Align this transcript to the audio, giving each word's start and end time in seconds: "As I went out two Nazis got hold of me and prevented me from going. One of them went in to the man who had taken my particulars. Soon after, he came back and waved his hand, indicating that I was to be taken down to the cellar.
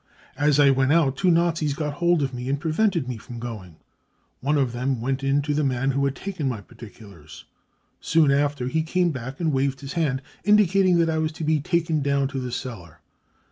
"As 0.35 0.59
I 0.59 0.71
went 0.71 0.91
out 0.91 1.15
two 1.15 1.29
Nazis 1.29 1.75
got 1.75 1.93
hold 1.93 2.23
of 2.23 2.33
me 2.33 2.49
and 2.49 2.59
prevented 2.59 3.07
me 3.07 3.17
from 3.17 3.37
going. 3.37 3.75
One 4.39 4.57
of 4.57 4.71
them 4.71 4.99
went 4.99 5.23
in 5.23 5.43
to 5.43 5.53
the 5.53 5.63
man 5.63 5.91
who 5.91 6.03
had 6.05 6.15
taken 6.15 6.49
my 6.49 6.59
particulars. 6.59 7.45
Soon 7.99 8.31
after, 8.31 8.67
he 8.67 8.81
came 8.81 9.11
back 9.11 9.39
and 9.39 9.53
waved 9.53 9.81
his 9.81 9.93
hand, 9.93 10.23
indicating 10.43 10.97
that 10.97 11.09
I 11.11 11.19
was 11.19 11.31
to 11.33 11.43
be 11.43 11.59
taken 11.59 12.01
down 12.01 12.27
to 12.29 12.39
the 12.39 12.51
cellar. 12.51 13.01